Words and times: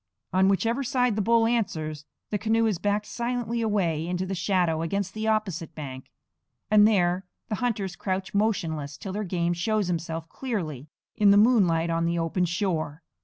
On 0.33 0.47
whichever 0.47 0.83
side 0.83 1.15
the 1.15 1.21
bull 1.21 1.45
answers, 1.45 2.05
the 2.31 2.39
canoe 2.39 2.65
is 2.65 2.79
backed 2.79 3.05
silently 3.05 3.61
away 3.61 4.07
into 4.07 4.25
the 4.25 4.33
shadow 4.33 4.81
against 4.81 5.13
the 5.13 5.27
opposite 5.27 5.75
bank; 5.75 6.09
and 6.71 6.87
there 6.87 7.27
the 7.49 7.55
hunters 7.61 7.95
crouch 7.95 8.33
motionless 8.33 8.97
till 8.97 9.13
their 9.13 9.23
game 9.23 9.53
shows 9.53 9.89
himself 9.89 10.27
clearly 10.27 10.89
in 11.15 11.29
the 11.29 11.37
moonlight 11.37 11.91
on 11.91 12.05
the 12.05 12.17
open 12.17 12.45
shore. 12.45 13.03